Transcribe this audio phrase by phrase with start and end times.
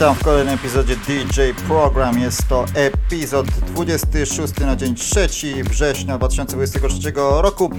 [0.00, 2.18] Witam w kolejnym epizodzie DJ Program.
[2.18, 5.28] Jest to epizod 26 na dzień 3
[5.64, 7.70] września 2023 roku.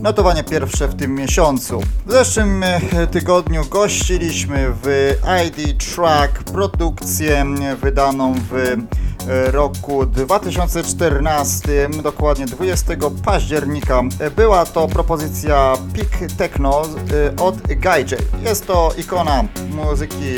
[0.00, 1.80] Notowanie pierwsze w tym miesiącu.
[2.06, 5.12] W zeszłym e, tygodniu gościliśmy w
[5.46, 7.44] ID Track produkcję
[7.82, 14.02] wydaną w e, roku 2014, dokładnie 20 października.
[14.36, 18.20] Była to propozycja Peak Techno e, od Gaijay.
[18.44, 19.44] Jest to ikona
[19.84, 20.34] muzyki,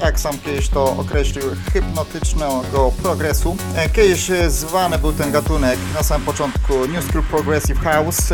[0.00, 3.56] jak sam kiedyś to określił, hipnotycznego progresu.
[3.76, 8.32] E, Kiedyś e, zwany był ten gatunek na samym początku New School Progressive House.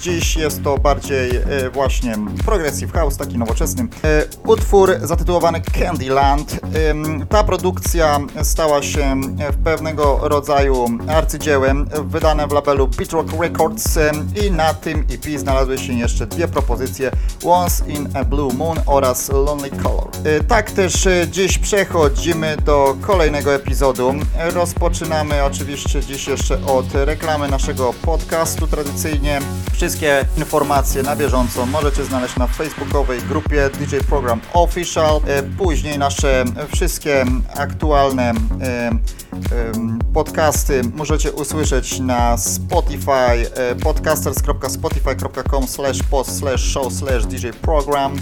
[0.00, 3.86] Dziś jest to bardziej e, właśnie Progressive House, taki nowoczesny.
[4.46, 6.60] Utwór zatytułowany Candyland.
[7.28, 9.20] Ta produkcja stała się
[9.64, 15.92] pewnego rodzaju arcydziełem, wydane w labelu Beatrock Records em, i na tym EP znalazły się
[15.92, 17.10] jeszcze dwie propozycje
[17.44, 20.08] Once in a Blue Moon oraz Lonely Color.
[20.24, 24.14] E, Tak też e, dziś przechodzimy do kolejnego epizodu.
[24.54, 29.40] Rozpoczynamy oczywiście dziś jeszcze od reklamy naszego podcastu tradycyjnie.
[29.72, 35.20] Wszystkie informacje na bieżąco możecie znaleźć na facebookowej grupie DJ Program Official.
[35.26, 37.24] E, Później nasze wszystkie
[37.56, 38.32] aktualne
[40.14, 43.10] podcasty możecie usłyszeć na Spotify,
[43.54, 48.16] e, podcasters.spotify.com slash post slash show slash DJ program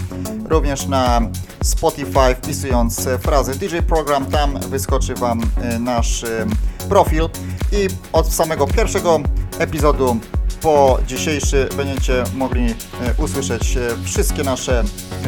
[0.49, 1.21] również na
[1.63, 6.45] Spotify wpisując frazę DJ program tam wyskoczy Wam e, nasz e,
[6.89, 7.29] profil
[7.71, 9.19] i od samego pierwszego
[9.59, 10.17] epizodu
[10.61, 12.75] po dzisiejszy będziecie mogli
[13.17, 14.83] usłyszeć wszystkie nasze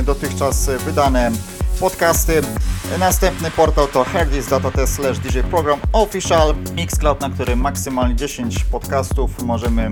[0.05, 1.31] dotychczas wydane
[1.79, 2.41] podcasty.
[2.99, 9.91] Następny portal to herdis.t slash DJ program official Mixcloud, na którym maksymalnie 10 podcastów możemy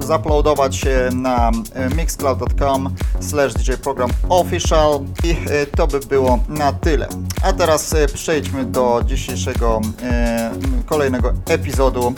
[0.00, 3.52] zaploadować na e, mixcloud.com slash
[3.82, 7.08] program official i e, to by było na tyle.
[7.42, 9.80] A teraz e, przejdźmy do dzisiejszego
[10.86, 12.14] kolejnego epizodu.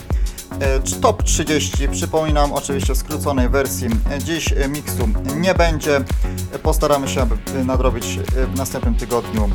[0.60, 3.88] E, Top 30, przypominam oczywiście w skróconej wersji.
[4.24, 5.96] Dziś e, miksu nie będzie.
[6.52, 8.18] E, Postaramy się, aby nadrobić
[8.54, 9.50] w następnym tygodniu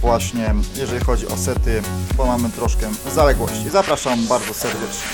[0.00, 1.82] właśnie jeżeli chodzi o sety,
[2.16, 3.70] bo mamy troszkę zaległości.
[3.70, 5.08] Zapraszam bardzo serdecznie.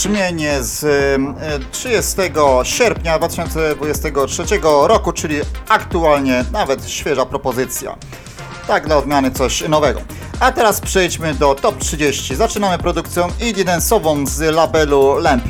[0.00, 2.16] Brzmienie z e, 30
[2.62, 7.96] sierpnia 2023 roku, czyli aktualnie nawet świeża propozycja.
[8.66, 10.00] Tak dla odmiany coś nowego.
[10.40, 12.36] A teraz przejdźmy do top 30.
[12.36, 13.64] Zaczynamy produkcją indie
[14.24, 15.44] z labelu Lamp.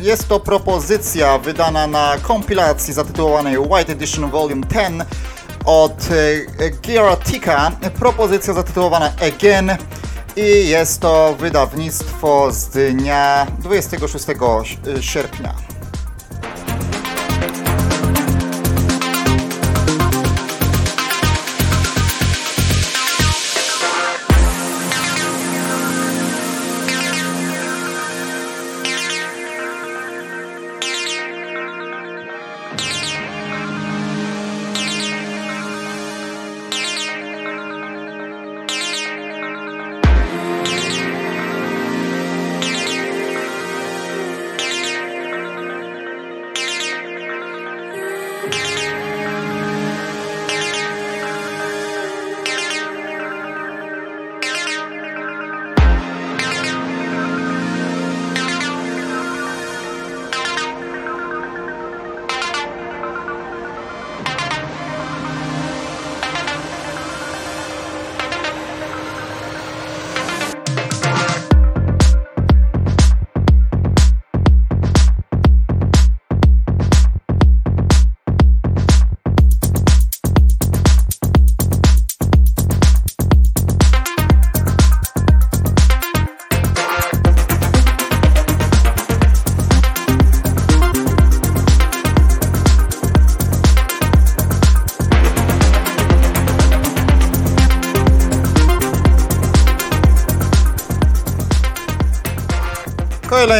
[0.00, 5.02] Jest to propozycja wydana na kompilacji zatytułowanej White Edition Volume 10
[5.64, 6.08] od
[6.60, 7.72] e, Giaratika.
[7.98, 9.76] Propozycja zatytułowana Again.
[10.36, 14.26] I jest to wydawnictwo z dnia 26
[15.00, 15.54] sierpnia.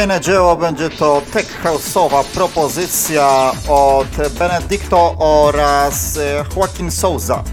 [0.07, 4.09] Kolejne dzieło będzie to tech house'owa propozycja od
[4.39, 7.45] Benedicto oraz e, Joaquin Souza.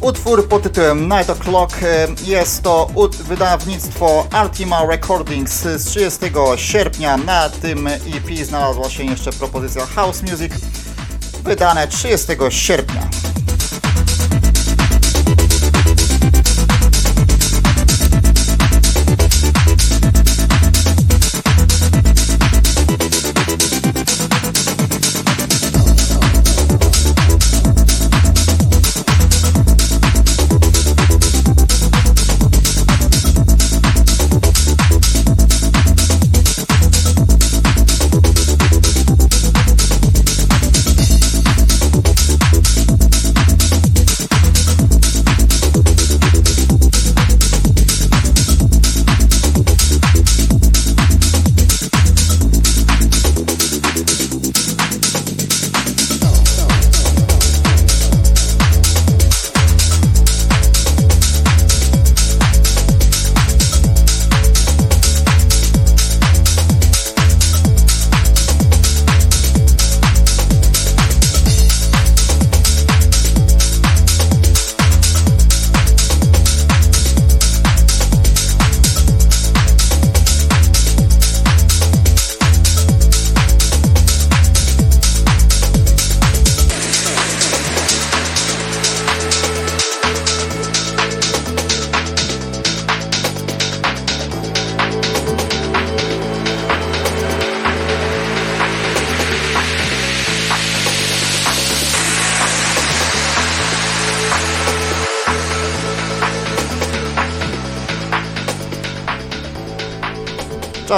[0.00, 2.90] Utwór pod tytułem Night O'Clock e, jest to
[3.28, 6.20] wydawnictwo Ultima Recordings z 30
[6.56, 7.16] sierpnia.
[7.16, 10.52] Na tym EP znalazła się jeszcze propozycja House Music
[11.44, 13.09] wydane 30 sierpnia.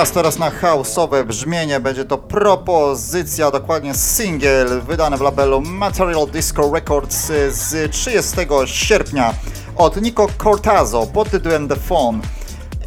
[0.03, 1.81] Czas teraz na house'owe brzmienie.
[1.81, 9.35] Będzie to propozycja, dokładnie single, wydany w labelu Material Disco Records z 30 sierpnia
[9.77, 12.21] od Nico Cortazo pod tytułem The Phone.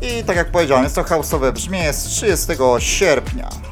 [0.02, 3.65] I tak jak powiedziałem, jest to house'owe brzmienie z 30 sierpnia.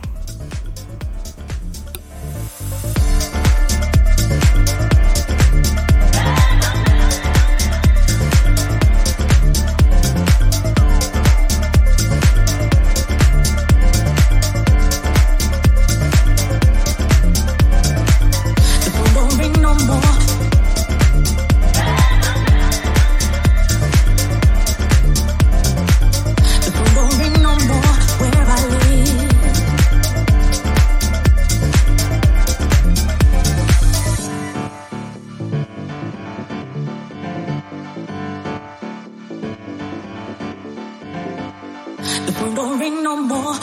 [42.26, 43.56] The phone don't ring no more.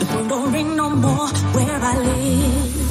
[0.00, 2.85] The phone don't ring no more where I live.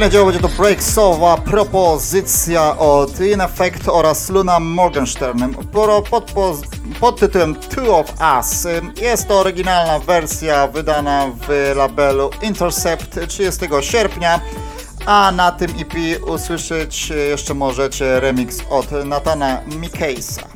[0.00, 5.54] Kolejne dzieło będzie to Breaksowa propozycja od In Effect oraz Luna Morgensternem
[6.10, 6.32] pod,
[7.00, 8.66] pod tytułem Two of Us.
[9.02, 14.40] Jest to oryginalna wersja wydana w labelu Intercept 30 sierpnia,
[15.06, 20.49] a na tym EP usłyszeć jeszcze możecie remix od Natana Mikasa.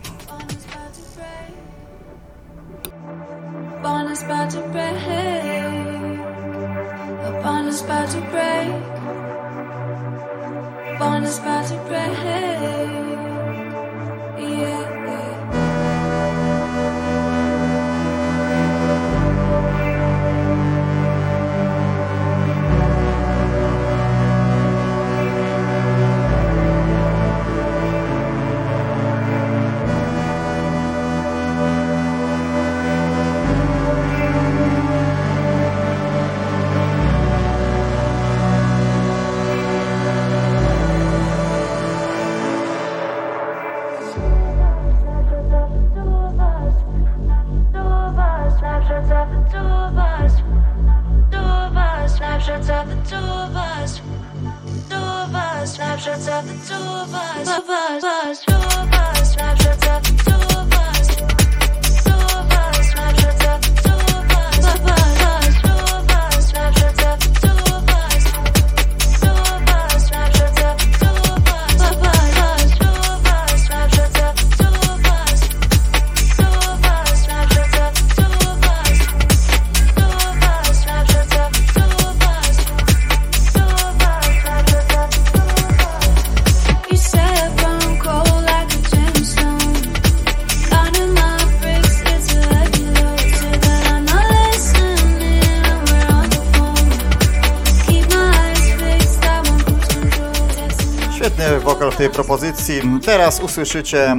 [102.55, 103.01] Propozycji.
[103.05, 104.17] Teraz usłyszycie e,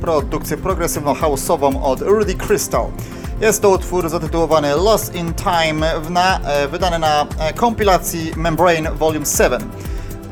[0.00, 2.86] produkcję progresywno-house'ową od Rudy Crystal.
[3.40, 9.26] Jest to utwór zatytułowany Lost in Time, na, e, wydany na e, kompilacji Membrane Volume
[9.26, 9.62] 7.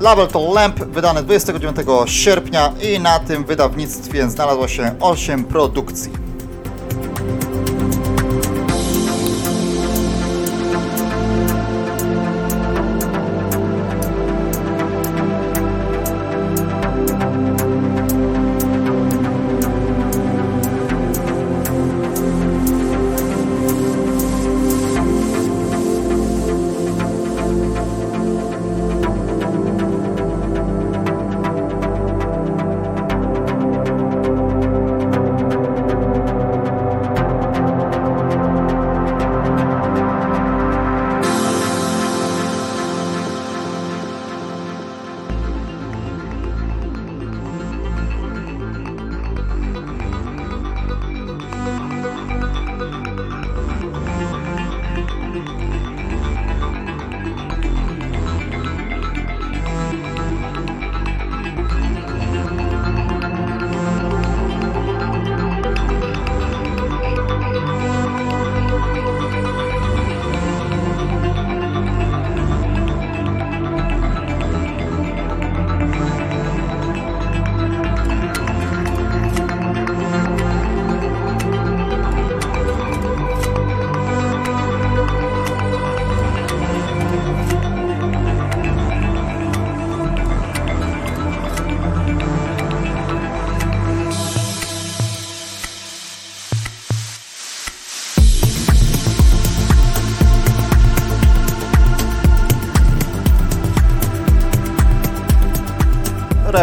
[0.00, 1.76] Label to Lamp, wydany 29
[2.07, 6.22] sierpnia i na tym wydawnictwie znalazło się 8 produkcji.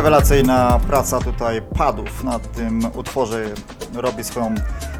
[0.09, 3.45] Rewelacyjna praca tutaj padów na tym utworze
[3.93, 4.55] robi swoją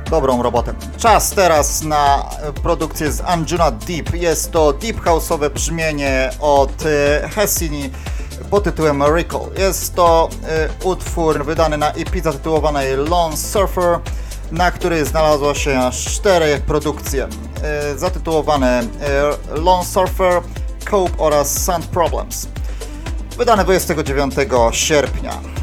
[0.10, 0.74] dobrą robotę.
[0.98, 2.30] Czas teraz na
[2.64, 4.14] produkcję z Anjuna Deep.
[4.14, 7.90] Jest to deep house'owe brzmienie od e, Hessini
[8.50, 9.42] pod tytułem Recall.
[9.58, 14.00] Jest to e, utwór wydany na EP zatytułowanej Lone Surfer,
[14.52, 17.28] na który znalazło się aż cztery produkcje
[17.64, 18.84] e, zatytułowane
[19.52, 20.42] Lone Surfer,
[20.90, 22.48] Cope oraz Sound Problems
[23.40, 23.64] wydane
[24.04, 25.59] 29 sierpnia.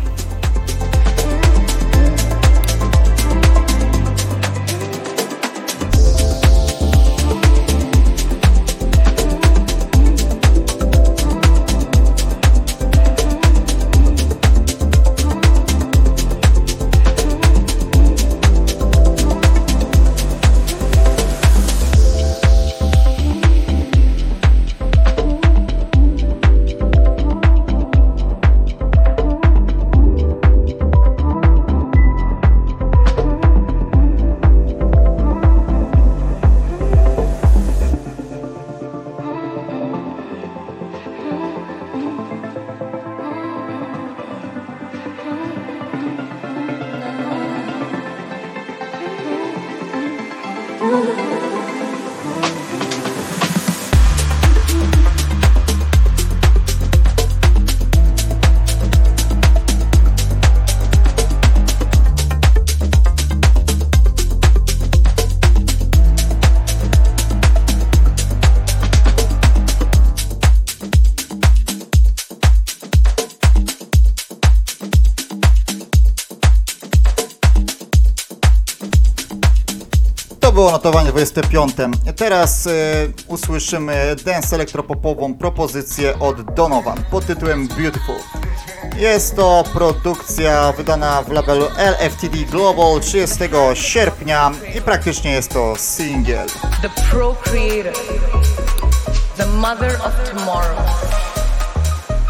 [81.33, 81.73] 25.
[82.17, 82.71] Teraz e,
[83.27, 88.17] usłyszymy dance elektropopową propozycję od Donovan pod tytułem Beautiful.
[88.97, 93.39] Jest to produkcja wydana w labelu LFTD Global 30
[93.75, 96.47] sierpnia i praktycznie jest to single.
[96.83, 97.93] the procreator,
[99.37, 100.79] the mother of tomorrow.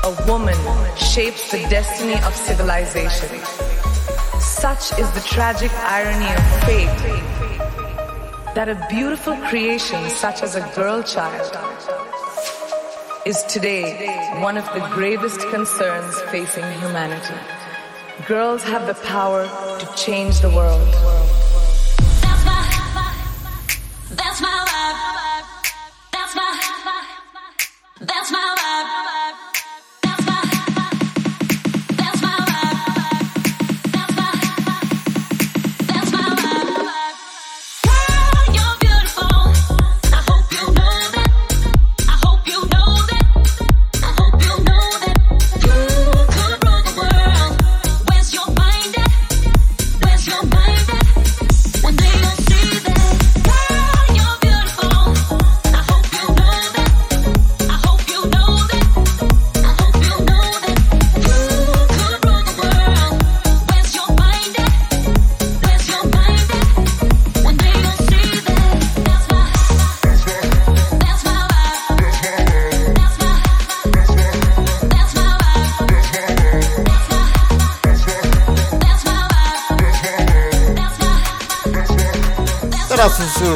[0.04, 0.54] A woman
[0.96, 3.28] shapes the destiny of civilization.
[4.40, 7.15] Such is the tragic irony of fate
[8.56, 11.52] that a beautiful creation such as a girl child
[13.26, 14.08] is today
[14.40, 17.34] one of the gravest concerns facing humanity.
[18.26, 19.46] Girls have the power
[19.78, 21.25] to change the world.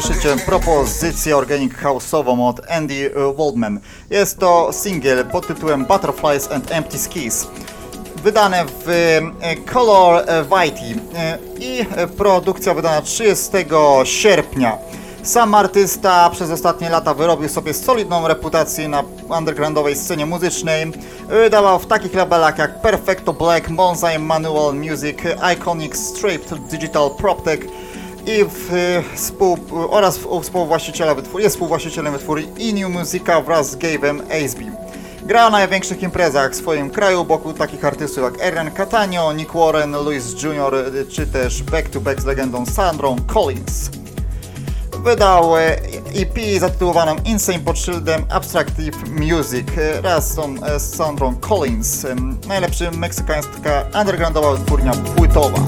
[0.00, 3.80] Teraz usłyszycie propozycję organic house'ową od Andy e, Waldman.
[4.10, 7.46] Jest to single pod tytułem Butterflies and Empty Skis.
[8.22, 8.88] Wydane w
[9.40, 11.86] e, Color Whitey e, i
[12.16, 13.50] produkcja wydana 30
[14.04, 14.78] sierpnia.
[15.22, 19.02] Sam artysta przez ostatnie lata wyrobił sobie solidną reputację na
[19.38, 20.92] undergroundowej scenie muzycznej.
[21.28, 25.18] Wydawał w takich labelach jak Perfecto Black, Bonsai Manual Music,
[25.54, 27.60] Iconic Straight Digital PropTech
[28.38, 29.59] i w, e, współ,
[29.90, 34.73] oraz w- współwłaściciela wytwór, jest współwłaścicielem wytwór i New Musica wraz z Gabe'em Aceby.
[35.23, 39.90] Gra na największych imprezach w swoim kraju wokół takich artystów jak Aaron Catania, Nick Warren,
[39.93, 40.75] Louis Jr.
[40.75, 43.90] e, czy też back to back z legendą Sandrą Collins.
[45.05, 45.62] Wydał e,
[46.14, 52.07] EP zatytułowaną Insane pod szyldem Abstractive Music e, wraz z, e, Sandrą Collins,
[52.49, 55.59] najlepszy meksykańska undergroundowa wytwórnia płytowa.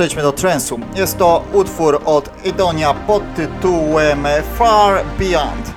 [0.00, 0.80] Przejdźmy do transu.
[0.94, 4.26] Jest to utwór od Edonia pod tytułem
[4.58, 5.70] Far Beyond.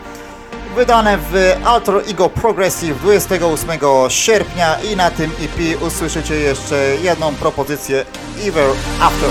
[0.75, 8.05] Wydane w Alter Ego Progressive 28 sierpnia i na tym EP usłyszycie jeszcze jedną propozycję
[8.47, 8.69] Ever
[9.01, 9.29] After.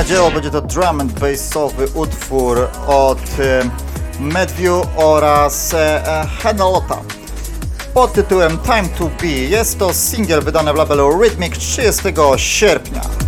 [0.00, 3.70] Kolejne dzieło będzie to drum and bassowy utwór od e,
[4.20, 6.98] Medview oraz e, Henalota
[7.94, 9.28] pod tytułem Time to Be.
[9.28, 12.02] Jest to singiel wydany w labelu Rhythmic 30
[12.36, 13.19] sierpnia.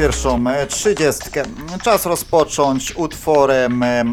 [0.00, 1.42] Pierwszą e, trzydziestkę.
[1.84, 4.04] Czas rozpocząć utworem e,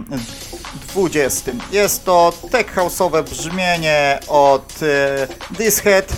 [0.87, 1.59] dwudziestym.
[1.71, 6.13] Jest to tech house'owe brzmienie od e, Dishead,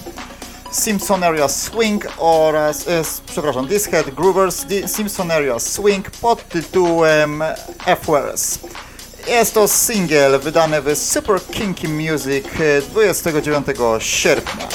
[0.72, 3.02] Simpsonaria Swing oraz, e,
[3.32, 7.44] przepraszam, Dishead Groovers, Di- Simpsonaria Swing pod tytułem
[7.86, 8.60] F-Wells.
[9.28, 13.66] Jest to singiel wydany w Super Kinky Music e, 29
[14.00, 14.69] sierpnia.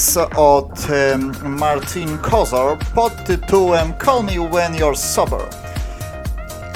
[0.00, 0.86] Dance od
[1.42, 5.40] Martin Kozor pod tytułem Call Me When You're Sober.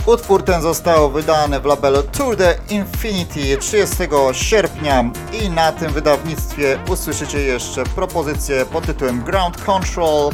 [0.07, 3.97] Utwór ten został wydany w labelu Tour de Infinity 30
[4.33, 5.11] sierpnia
[5.43, 10.31] i na tym wydawnictwie usłyszycie jeszcze propozycję pod tytułem Ground Control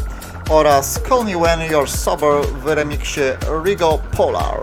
[0.49, 3.21] oraz Call Me When You're Sober w remiksie
[3.65, 4.61] Rigo Polar.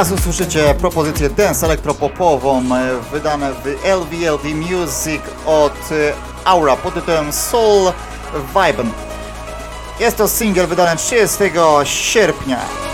[0.00, 6.12] Teraz usłyszycie propozycję dance elektropopową e, wydane w LVLV Music od e,
[6.44, 7.92] Aura pod tytułem Soul
[8.34, 8.84] Vibe.
[10.00, 11.38] Jest to single wydany 30
[11.84, 12.89] sierpnia.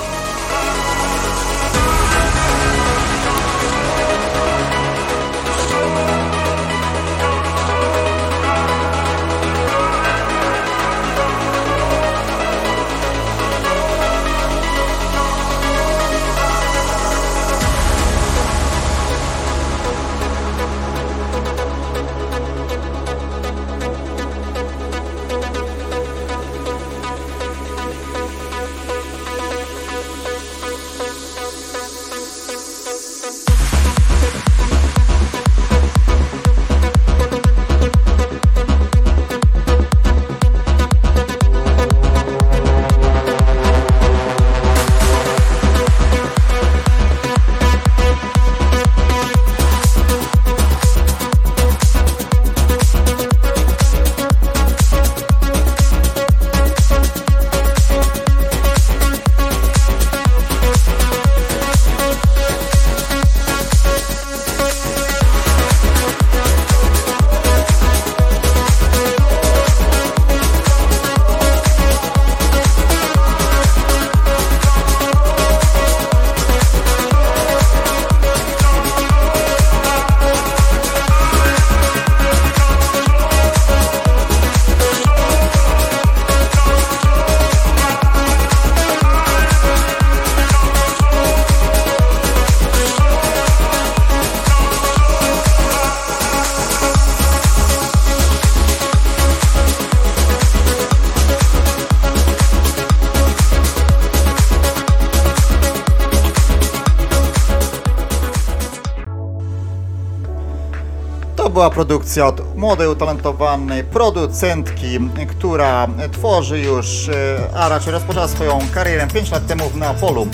[111.70, 114.98] Produkcja od młodej, utalentowanej producentki,
[115.29, 120.26] która tworzy już, e, a raczej rozpoczęła swoją karierę 5 lat temu w Neapolu.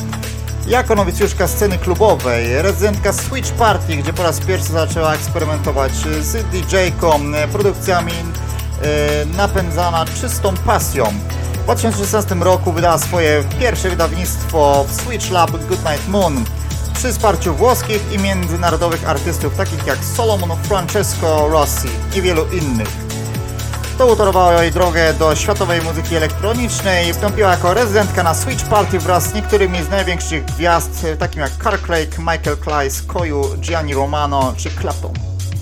[0.66, 7.34] Jako nowicjuszka sceny klubowej, rezydentka Switch Party, gdzie po raz pierwszy zaczęła eksperymentować z DJ-ką,
[7.34, 11.04] e, produkcjami e, napędzana czystą pasją.
[11.52, 16.44] W 2016 roku wydała swoje pierwsze wydawnictwo w Switch Lab Goodnight Moon
[17.02, 22.88] przy wsparciu włoskich i międzynarodowych artystów takich jak Solomon Francesco Rossi i wielu innych.
[23.98, 27.12] To utorowało jej drogę do światowej muzyki elektronicznej.
[27.12, 31.76] Wstąpiła jako rezydentka na Switch Party wraz z niektórymi z największych gwiazd, takimi jak Carl
[31.86, 35.12] Craig, Michael Kleiss, Koyu, Gianni Romano czy Clapton.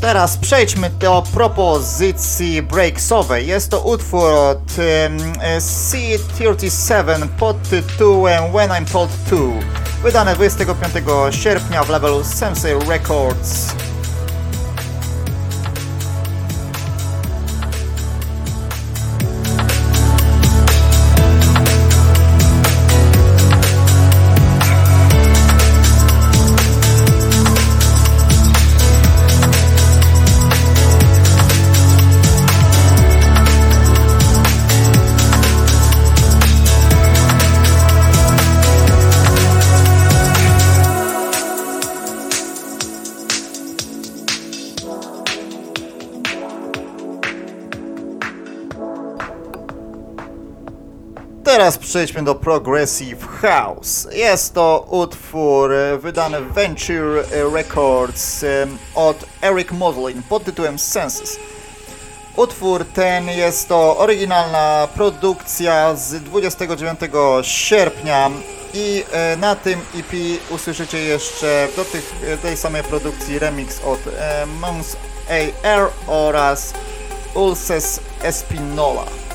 [0.01, 3.47] Teraz przejdźmy do propozycji breaksowej.
[3.47, 9.37] Jest to utwór od um, C37 pod tytułem When I'm Told To,
[10.05, 10.95] wydane 25
[11.31, 13.80] sierpnia w labelu Sensei Records.
[51.91, 54.09] Przejdźmy do Progressive House.
[54.13, 61.37] Jest to utwór e, wydany w Venture Records e, od Eric Moslin pod tytułem Senses.
[62.37, 67.01] Utwór ten jest to oryginalna produkcja z 29
[67.43, 68.31] sierpnia
[68.75, 70.13] i e, na tym EP
[70.51, 74.01] usłyszycie jeszcze do tych, tej samej produkcji remix od
[74.61, 74.97] Mons
[75.29, 76.75] AR oraz
[77.35, 79.30] Ulces Espinola.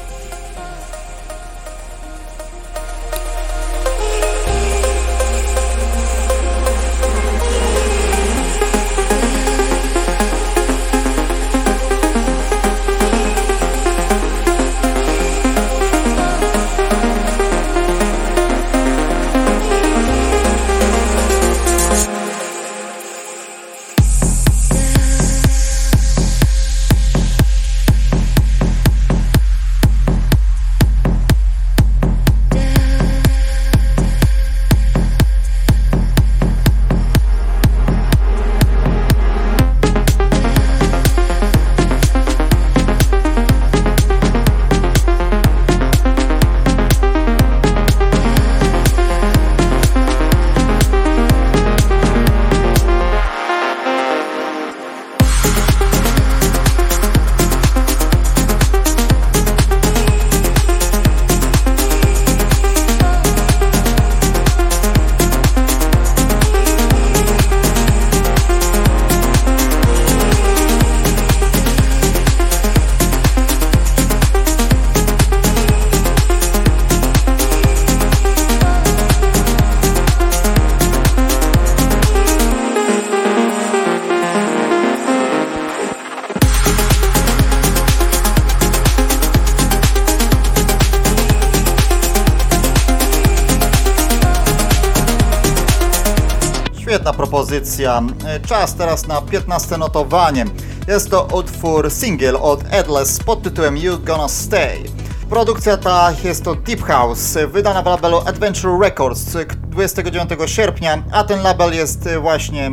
[97.55, 98.01] Propozycja.
[98.27, 100.45] E, Czas teraz na 15 notowanie.
[100.87, 104.83] Jest to utwór single od Edless pod tytułem You Gonna Stay.
[105.29, 109.37] Produkcja ta jest to Deep House, wydana w labelu Adventure Records
[109.67, 112.71] 29 sierpnia, a ten label jest e, właśnie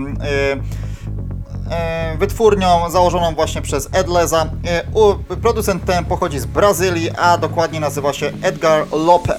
[1.71, 4.47] e, wytwórnią założoną właśnie przez Edleza.
[5.43, 9.32] Producent ten pochodzi z Brazylii, a dokładnie nazywa się Edgar Lopez.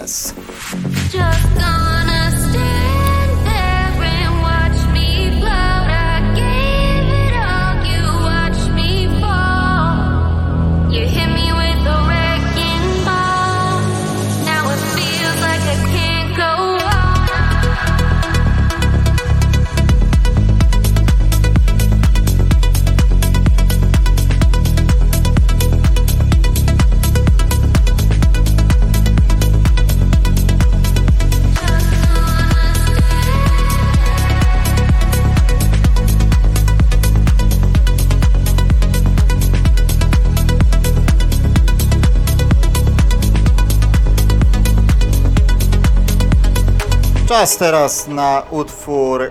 [47.33, 49.29] Czas teraz na utwór e,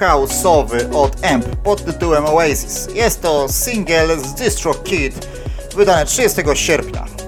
[0.00, 2.88] house'owy od Amp pod tytułem Oasis.
[2.94, 5.28] Jest to single z DistroKid,
[5.74, 7.23] wydane 30 sierpnia.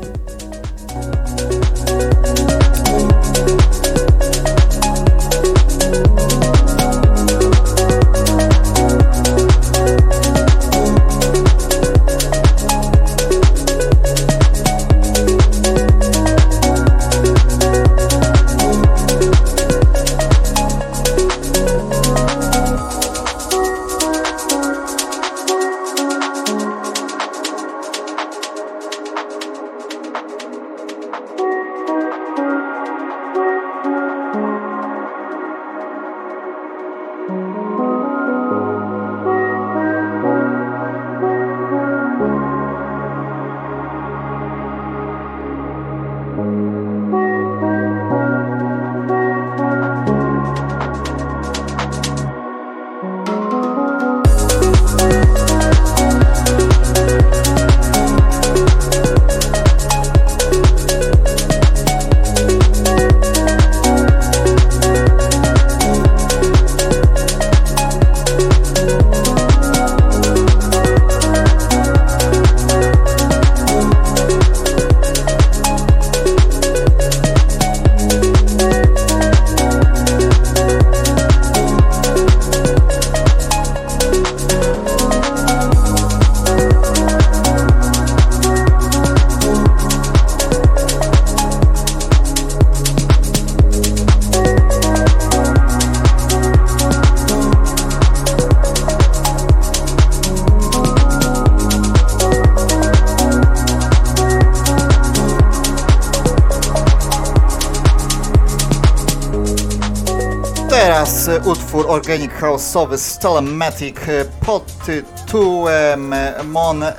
[112.40, 116.94] House'owy Stalematic e, pod tytułem e, Mon e,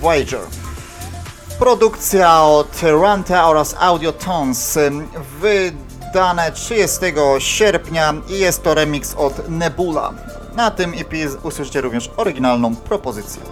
[0.00, 0.40] Voyager.
[1.58, 4.90] Produkcja od Ranta oraz Audiotones e,
[5.40, 6.98] wydane 30
[7.38, 10.12] sierpnia i jest to remix od Nebula.
[10.56, 13.42] Na tym EP usłyszycie również oryginalną propozycję.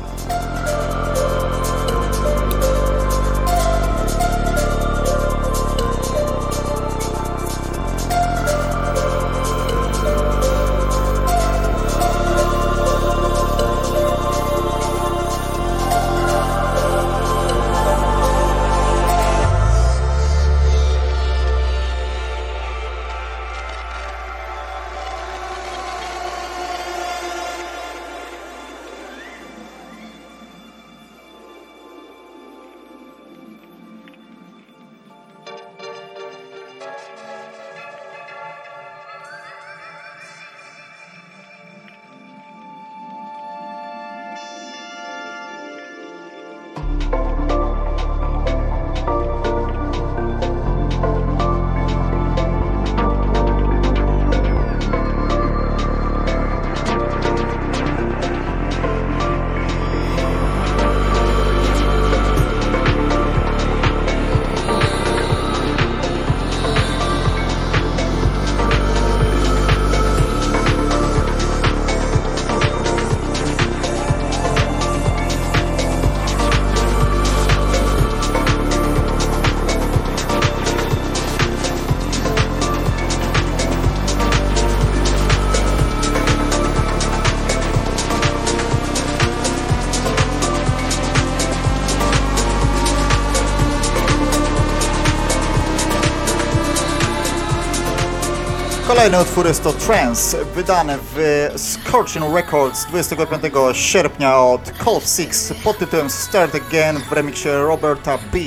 [99.08, 103.42] Kolejny utwór jest to Trance, wydany w Scorching Records 25
[103.72, 108.38] sierpnia od of Six pod tytułem Start Again w remiksie Roberta B.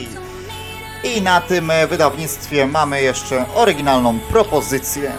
[1.03, 5.11] I na tym wydawnictwie mamy jeszcze oryginalną propozycję.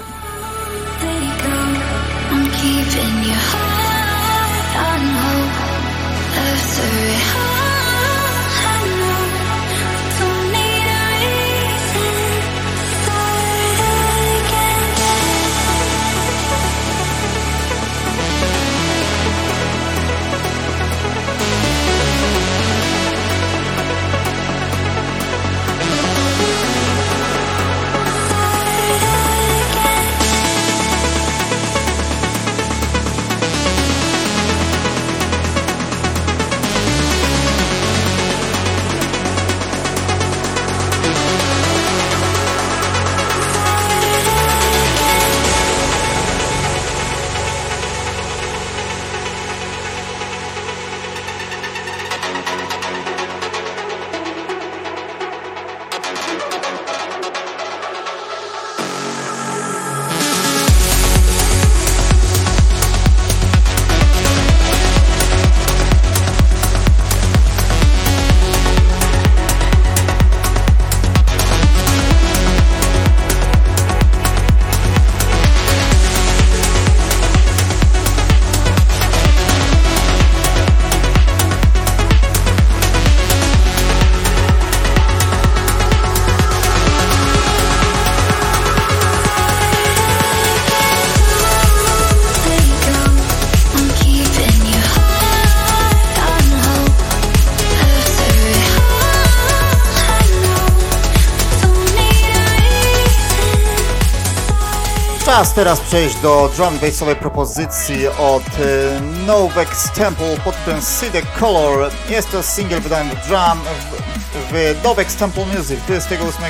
[105.55, 111.91] Teraz przejść do drum bassowej propozycji od e, Novex Temple pod See the Color.
[112.09, 116.45] Jest to single wydany w drum w, w Novex Temple Music 28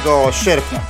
[0.44, 0.80] sierpnia.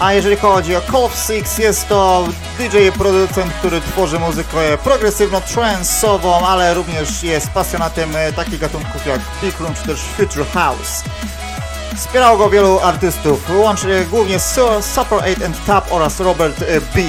[0.00, 2.28] A jeżeli chodzi o Call of Six, jest to
[2.58, 9.60] DJ producent, który tworzy muzykę progresywno-trance'ową, ale również jest pasjonatem e, takich gatunków jak Big
[9.60, 11.02] Room czy też Future House.
[11.96, 17.00] Wspierało go wielu artystów, łącznie głównie Su- Super 8 and Tap oraz Robert e, B.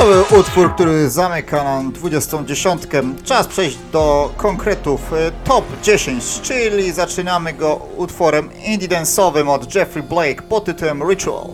[0.00, 2.82] To utwór, który zamyka nam 2010.
[3.24, 10.02] Czas przejść do konkretów e, top 10, czyli zaczynamy go utworem indie dance'owym od Jeffrey
[10.02, 11.44] Blake pod tytułem Ritual.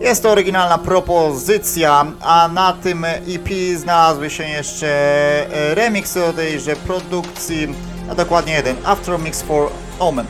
[0.00, 6.76] Jest to oryginalna propozycja, a na tym EP znalazły się jeszcze e, remixy o tejże
[6.76, 7.74] produkcji,
[8.10, 10.26] a dokładnie jeden, After Mix for Omen.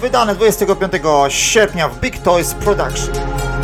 [0.00, 0.92] Wydane 25
[1.28, 3.61] sierpnia w Big Toys Production.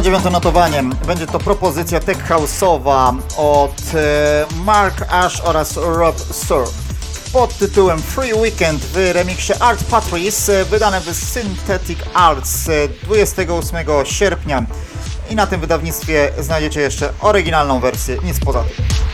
[0.00, 6.64] 29 notowaniem będzie to propozycja tech house'owa od e, Mark Ash oraz Rob Sur
[7.32, 13.86] pod tytułem Free Weekend w remiksie Art Patrice e, wydane w Synthetic Arts e, 28
[14.04, 14.66] sierpnia
[15.30, 19.09] i na tym wydawnictwie znajdziecie jeszcze oryginalną wersję, nic poza tym.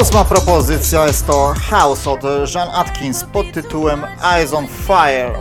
[0.00, 2.20] Ósma propozycja jest to House od
[2.54, 5.32] Jean Atkins pod tytułem Eyes on Fire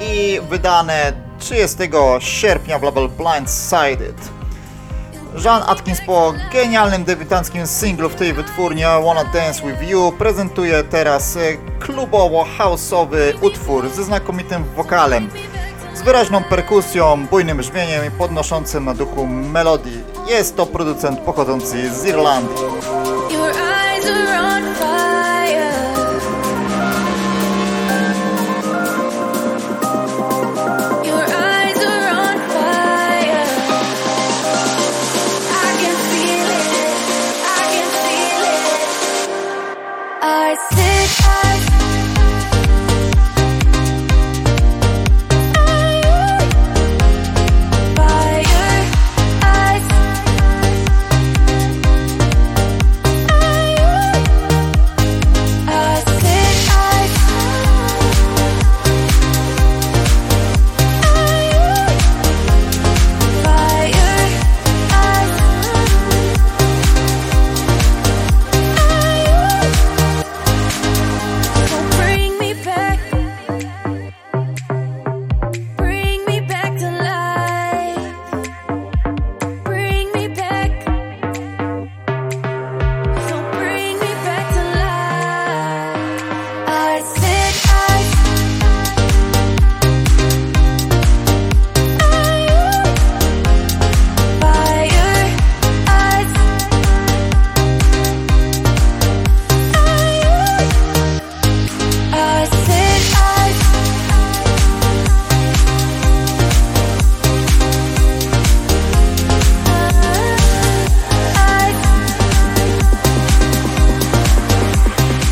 [0.00, 1.76] i wydane 30
[2.18, 4.16] sierpnia w label Blindsided.
[5.44, 11.38] Jean Atkins po genialnym debiutanckim singlu w tej wytwórni Wanna Dance With You prezentuje teraz
[11.80, 15.30] klubowo-houseowy utwór ze znakomitym wokalem,
[15.94, 20.02] z wyraźną perkusją, bujnym brzmieniem i podnoszącym na duchu melodii.
[20.28, 22.97] Jest to producent pochodzący z Irlandii.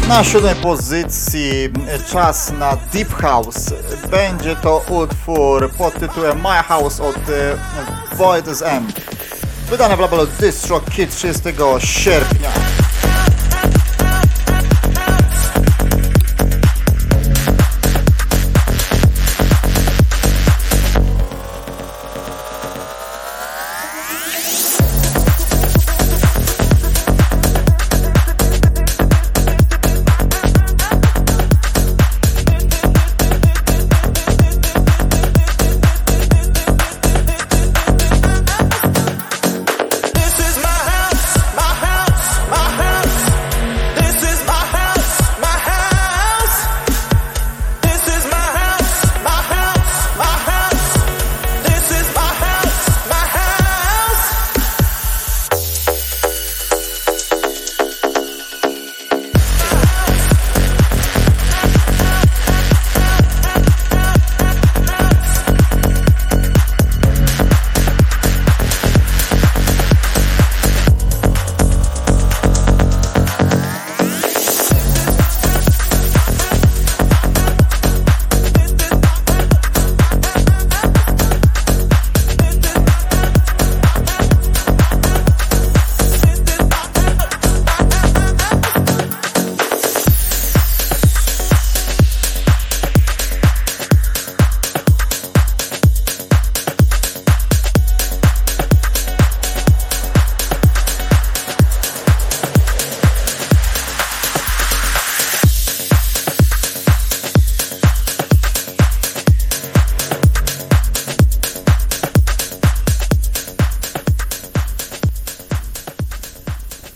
[0.09, 1.69] Na siódmej pozycji
[2.13, 3.73] czas na Deep House.
[4.11, 7.59] Będzie to utwór pod tytułem My House od e,
[8.17, 8.87] Void M.
[9.71, 11.43] Wydane w labelu Distro Kid 30
[11.79, 12.51] sierpnia.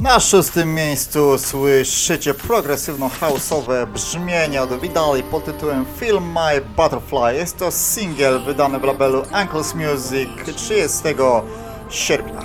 [0.02, 7.34] Na szóstym miejscu słyszycie progresywno-houseowe brzmienie od Vidali pod tytułem Film My Butterfly.
[7.34, 10.98] Jest to single wydany w labelu Uncle's Music 30
[11.90, 12.40] sierpnia.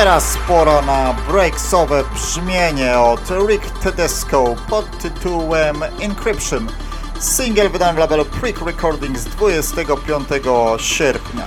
[0.00, 6.66] Teraz pora na breaksowe brzmienie od Rick Tedesco pod tytułem Encryption.
[7.18, 10.28] Single wydany w labelu Prick Recordings 25
[10.78, 11.46] sierpnia.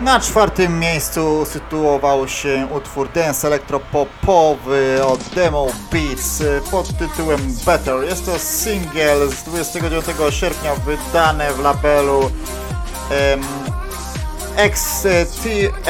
[0.00, 8.04] Na czwartym miejscu usytuował się utwór dance elektropopowy od Demo Beats pod tytułem Better.
[8.04, 12.30] Jest to single z 29 sierpnia wydane w labelu um,
[14.56, 15.88] XTRXX.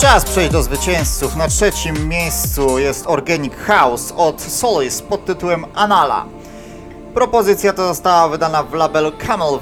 [0.00, 1.36] Czas przejść do zwycięzców.
[1.36, 6.26] Na trzecim miejscu jest Organic House od Solis pod tytułem Anala.
[7.14, 9.58] Propozycja ta została wydana w labelu Camel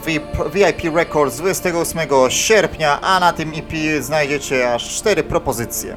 [0.53, 5.97] VIP Records 28 sierpnia, a na tym EP znajdziecie aż 4 propozycje.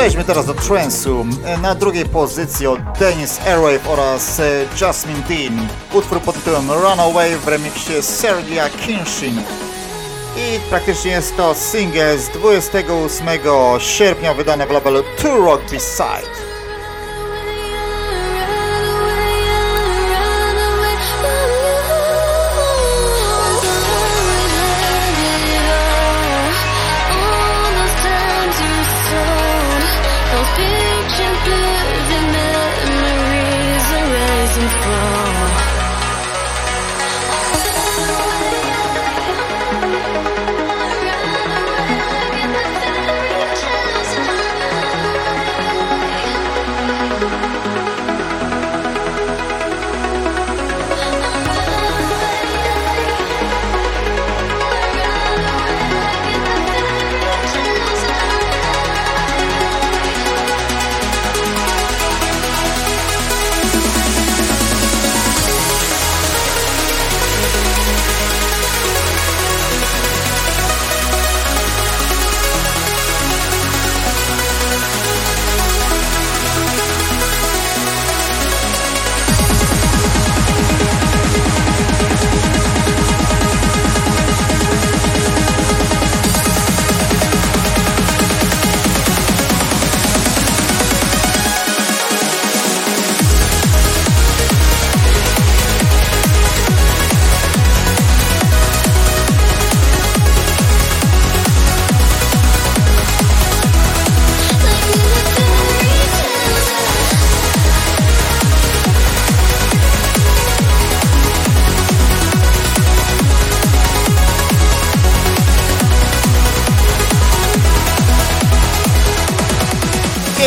[0.00, 1.26] Przejdźmy teraz do trance'u.
[1.62, 5.68] Na drugiej pozycji od Dennis Airwave oraz e, Jasmine Dean.
[5.92, 9.42] Utwór pod tytułem Runaway w remiksie Sergia Kinshin.
[10.36, 13.28] I praktycznie jest to single z 28
[13.78, 16.49] sierpnia wydany w labelu Two Rock Beside.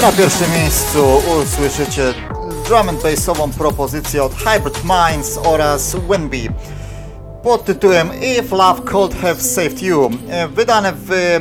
[0.03, 2.13] Na pierwszym miejscu usłyszycie
[2.65, 6.53] drum and bassową propozycję od Hybrid Minds oraz Winby
[7.43, 10.09] pod tytułem If Love Could Have Saved You,
[10.55, 11.39] wydane w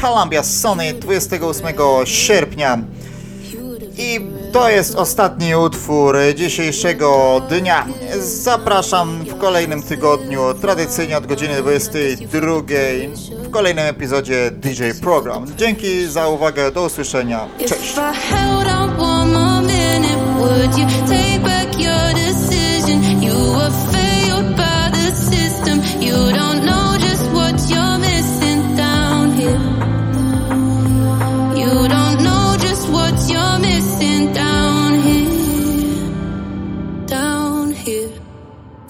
[0.00, 1.66] Columbia Sony 28
[2.04, 2.78] sierpnia.
[3.98, 4.20] I
[4.52, 7.86] to jest ostatni utwór dzisiejszego dnia.
[8.18, 12.50] Zapraszam w kolejnym tygodniu, tradycyjnie od godziny 22
[13.44, 15.46] w kolejnym epizodzie DJ Program.
[15.56, 17.48] Dzięki za uwagę, do usłyszenia.
[17.58, 17.94] Cześć!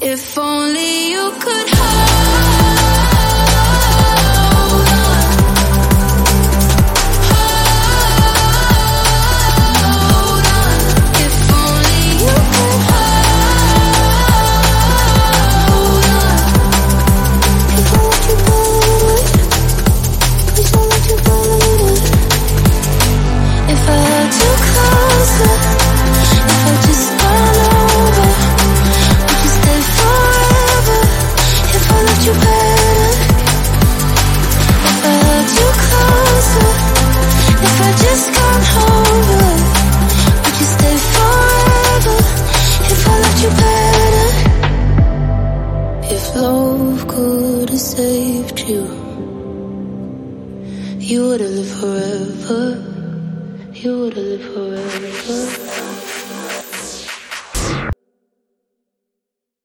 [0.05, 2.12] If only you could hold